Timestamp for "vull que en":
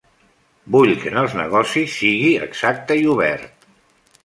0.75-1.19